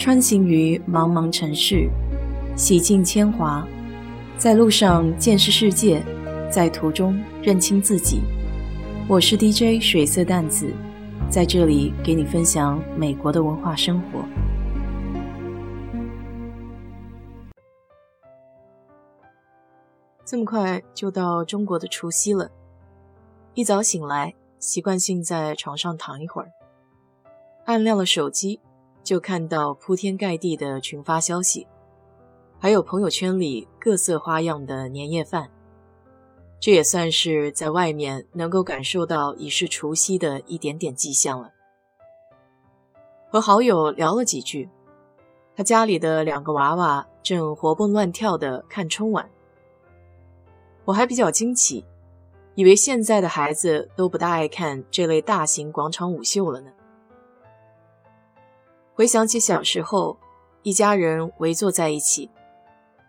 [0.00, 1.86] 穿行于茫茫城市，
[2.56, 3.68] 洗尽铅华，
[4.38, 6.02] 在路上见识世界，
[6.50, 8.22] 在途中认清自己。
[9.06, 10.72] 我是 DJ 水色淡子，
[11.28, 14.24] 在这里给你分享美国的文化生活。
[20.24, 22.50] 这么快就到中国的除夕了，
[23.52, 26.48] 一早醒来，习惯性在床上躺一会儿，
[27.66, 28.60] 按亮了手机。
[29.02, 31.66] 就看到铺天盖地的群发消息，
[32.58, 35.50] 还有朋友圈里各色花样的年夜饭，
[36.60, 41.50] 这也算是在外面能够感受到已是除夕的一点点迹象了。
[43.30, 44.68] 和好友聊了几句，
[45.56, 49.30] 他家里的两个娃娃正活蹦乱跳的看春晚，
[50.84, 51.84] 我还比较惊奇，
[52.54, 56.70] 以为现在的孩子都不大爱看这类大型广场舞秀了呢。
[58.94, 60.18] 回想起小时候，
[60.62, 62.30] 一家人围坐在一起，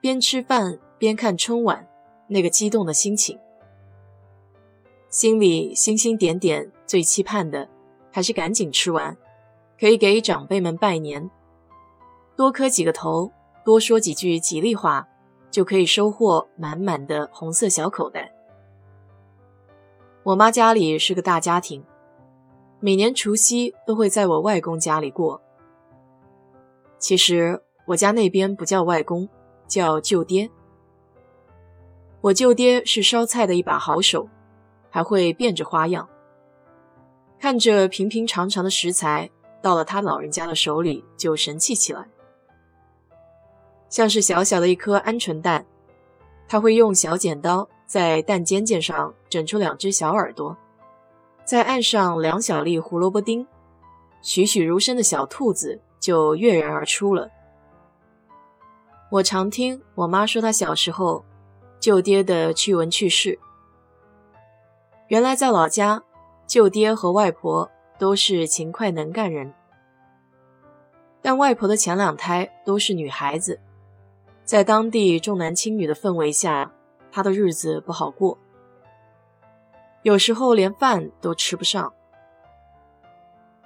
[0.00, 1.88] 边吃饭边看春晚，
[2.28, 3.38] 那个激动的心情，
[5.08, 7.68] 心里星星点点，最期盼的
[8.12, 9.16] 还是赶紧吃完，
[9.78, 11.28] 可以给长辈们拜年，
[12.36, 13.32] 多磕几个头，
[13.64, 15.08] 多说几句吉利话，
[15.50, 18.32] 就可以收获满满的红色小口袋。
[20.22, 21.82] 我妈家里是个大家庭，
[22.78, 25.40] 每年除夕都会在我外公家里过。
[27.00, 29.28] 其实我家那边不叫外公，
[29.66, 30.48] 叫舅爹。
[32.20, 34.28] 我舅爹是烧菜的一把好手，
[34.90, 36.06] 还会变着花样。
[37.38, 39.30] 看着平平常常的食材，
[39.62, 42.06] 到了他老人家的手里就神气起来。
[43.88, 45.64] 像是小小的一颗鹌鹑蛋，
[46.46, 50.54] 他会用小剪刀在蛋尖尖上整出两只小耳朵，
[51.46, 53.46] 再按上两小粒胡萝卜丁，
[54.20, 55.80] 栩栩如生的小兔子。
[56.00, 57.30] 就跃然而出了。
[59.10, 61.24] 我常听我妈说，她小时候
[61.78, 63.38] 舅爹的趣闻趣事。
[65.08, 66.02] 原来在老家，
[66.46, 69.52] 舅爹和外婆都是勤快能干人，
[71.20, 73.60] 但外婆的前两胎都是女孩子，
[74.44, 76.72] 在当地重男轻女的氛围下，
[77.10, 78.38] 她的日子不好过，
[80.02, 81.92] 有时候连饭都吃不上。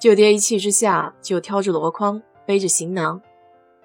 [0.00, 3.20] 舅爹一气之下，就挑着箩筐，背着行囊，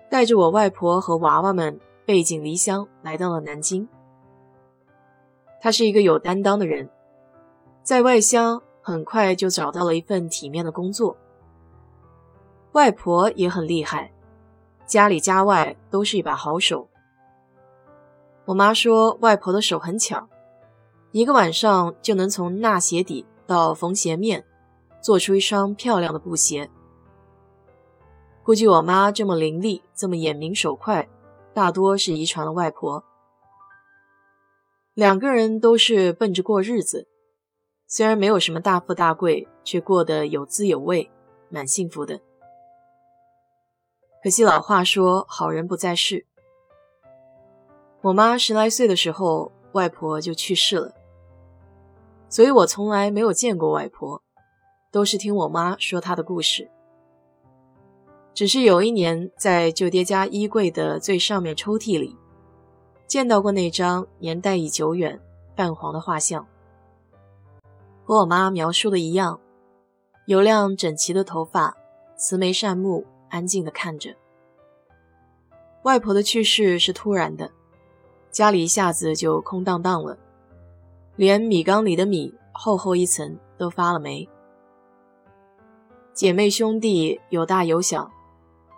[0.10, 3.86] 带着我外婆和娃娃们背井离乡，来到了南京。
[5.60, 6.90] 他是一个有担当的人，
[7.84, 11.18] 在外乡很快就找到了一份体面的工作。
[12.72, 14.14] 外婆也很厉害，
[14.86, 16.88] 家里家外都是一把好手。
[18.46, 20.30] 我妈说，外婆的手很巧，
[21.12, 24.46] 一个晚上就能从纳鞋底到缝鞋面。
[25.06, 26.68] 做出一双漂亮的布鞋。
[28.44, 31.08] 估计我妈这么伶俐，这么眼明手快，
[31.54, 33.04] 大多是遗传了外婆。
[34.96, 37.08] 两个人都是奔着过日子，
[37.86, 41.12] 虽然没有什么大富大贵，却过得有滋有味，
[41.50, 42.20] 蛮幸福的。
[44.24, 46.26] 可惜老话说，好人不在世。
[48.02, 50.96] 我妈十来岁的时候，外婆就去世了，
[52.28, 54.25] 所以我从来没有见过外婆。
[54.96, 56.72] 都是听我妈说她的故事。
[58.34, 62.16] 只是有一年在舅爹家衣柜的最上面抽屉里，
[63.06, 65.20] 见到过那张年代已久远、
[65.54, 66.48] 泛黄的画像，
[68.06, 69.38] 和我妈描述的一样，
[70.28, 71.76] 油亮整齐的头发，
[72.16, 74.16] 慈眉善目，安静的看着。
[75.84, 77.52] 外婆的去世是突然的，
[78.32, 80.18] 家里一下子就空荡荡了，
[81.18, 84.26] 连米缸里的米厚厚一层都发了霉。
[86.16, 88.10] 姐妹兄弟有大有小，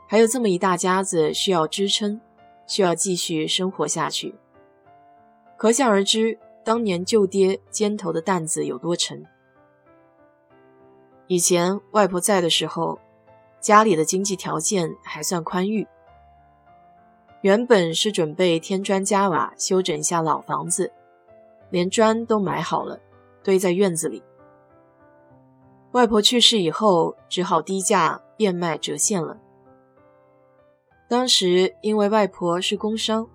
[0.08, 2.20] 还有这么一大家子需要支撑，
[2.66, 4.34] 需要继续生活下去。
[5.56, 9.24] 可想而知，当年舅爹肩头的担子有多沉。
[11.28, 12.98] 以前外婆在的时候，
[13.60, 15.88] 家里的经济条件还算宽裕，
[17.42, 20.92] 原本是准备添砖加瓦修整一下老房子，
[21.70, 23.00] 连砖都买好了，
[23.44, 24.24] 堆在院子里。
[25.92, 29.38] 外婆去世以后，只好低价变卖折现了。
[31.08, 33.28] 当时因为外婆是工伤，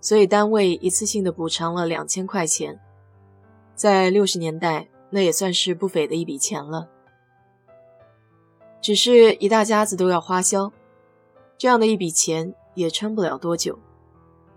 [0.00, 2.80] 所以单位一次性的补偿了两千块钱，
[3.74, 6.88] 在六十年代那也算是不菲的一笔钱了。
[8.80, 10.72] 只是一大家子都要花销，
[11.58, 13.78] 这样的一笔钱也撑不了多久。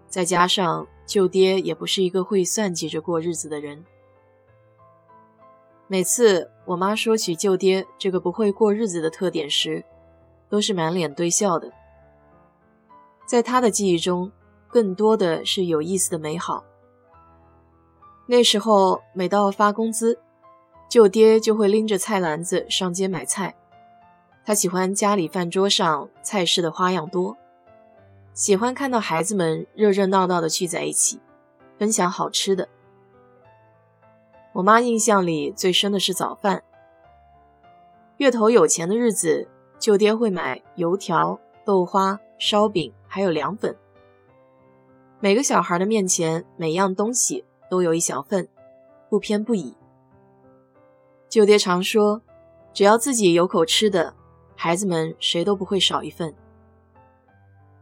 [0.08, 3.84] 再加上舅爹也不是一个会算计着过日子的人。
[5.88, 9.86] 每次我妈说起舅爹这个不会过日子的特点时，
[10.50, 11.72] 都是满脸堆笑的，
[13.28, 14.32] 在他的记忆中，
[14.68, 16.64] 更多的是有意思的美好。
[18.26, 20.18] 那时候，每到发工资，
[20.90, 23.56] 舅爹就会拎着菜篮子上街买菜。
[24.44, 27.38] 他喜欢家里饭桌上菜式的花样多，
[28.34, 31.20] 喜欢看到孩子们热热闹闹的聚在一起，
[31.78, 32.68] 分享好吃的。
[34.56, 36.64] 我妈印象里最深的是早饭。
[38.18, 43.76] 月头有钱的日子，舅爹会买油条、豆花、烧饼，还有凉粉。
[45.20, 48.48] 每个小孩的面前，每样东西都有一小份，
[49.10, 49.76] 不偏不倚。
[51.28, 52.22] 舅爹常说，
[52.74, 54.14] 只要自己有口吃的。
[54.56, 56.34] 孩子们谁都不会少一份。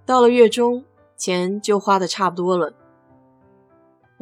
[0.08, 0.84] 到了月中，
[1.16, 2.74] 钱就花的差不多了。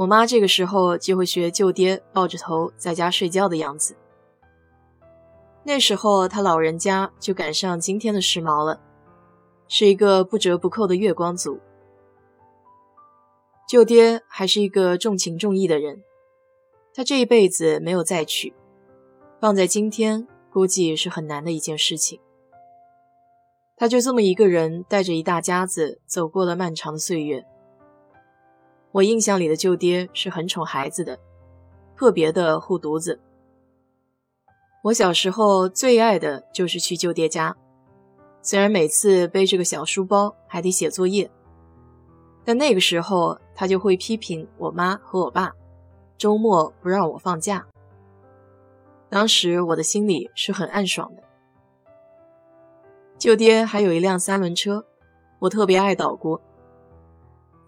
[0.02, 3.96] 我妈这个时候就会学舅爹抱着头在家睡觉的样子。
[5.64, 8.82] 那时候他老人家就赶上今天的时髦了，
[9.68, 11.60] 是一个不折不扣的月光族。
[13.70, 16.02] 舅爹还是一个重情重义的人，
[16.96, 18.56] 他这一辈子没有再娶，
[19.40, 22.20] 放在今天估计是很难的一件事情。
[23.76, 27.46] 他就这么一个人，带着一大家子走过了漫长的岁月。
[28.94, 31.18] 我印象里的舅爹是很宠孩子的，
[31.96, 33.22] 特别的护犊子。
[34.84, 37.56] 我小时候最爱的就是去舅爹家，
[38.42, 41.30] 虽然每次背着个小书包还得写作业，
[42.44, 45.54] 但那个时候他就会批评我妈和我爸，
[46.18, 47.66] 周末不让我放假。
[49.08, 51.24] 当时我的心里是很暗爽的。
[53.18, 54.86] 舅爹还有一辆三轮车，
[55.40, 56.42] 我特别爱捣鼓。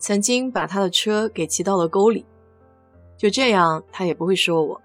[0.04, 2.26] 曾经把他的车给骑到了沟里，
[3.16, 4.82] 就这样他也不会说我。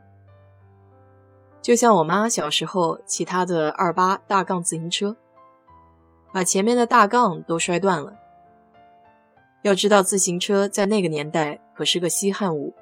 [1.60, 5.16] 就像我妈小时候骑她的二八大杠自行车，
[6.32, 8.16] 把前面的大杠都摔断了。
[9.62, 12.72] 要知道自行车在那个年代可是个稀罕物，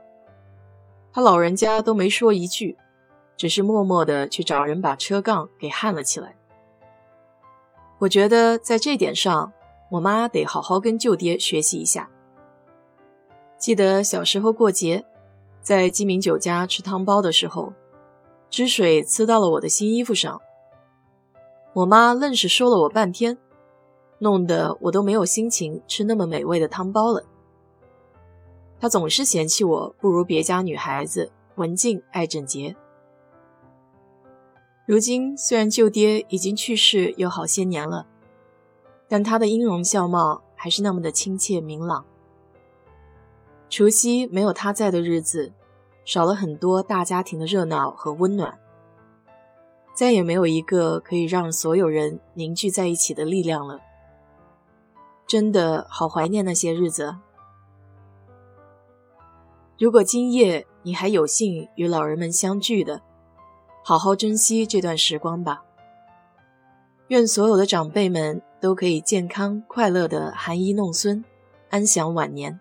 [1.15, 2.77] 他老人家都没说一句，
[3.38, 6.37] 只是默默地去找人把车杠给焊了起来。
[7.97, 9.55] 我觉得在这点上，
[9.93, 12.11] 我妈得好好跟舅爹学习一下。
[13.58, 15.05] 记得小时候过节，
[15.62, 17.73] 在鸡鸣酒家吃汤包的时候，
[18.50, 20.41] 汁水呲到了我的新衣服上，
[21.73, 23.38] 我妈愣是说了我半天，
[24.19, 27.25] 弄得我都没有心情吃那么美味的汤包了。
[28.79, 32.76] 她总是嫌弃我不如别家女孩子文静爱整洁。
[34.87, 38.06] 如今虽然舅爹已经去世有好些年了，
[39.09, 42.05] 但他的音容笑貌还是那么的亲切明朗。
[43.69, 45.53] 除夕没有他在的日子，
[46.05, 48.59] 少了很多大家庭的热闹和温暖，
[49.95, 53.81] 再也没有一个可以让所有人凝聚在一起的力量了。
[55.27, 57.17] 真的好怀念那些日子。
[59.79, 63.03] 如果今夜你还有幸与老人们相聚的，
[63.83, 65.65] 好好珍惜这段时光吧。
[67.09, 71.25] 愿所有的长辈们都可以健康快乐的含饴弄孙，
[71.71, 72.61] 安享晚年。